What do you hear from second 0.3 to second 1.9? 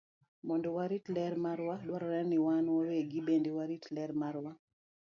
Mondo warit ler marwa,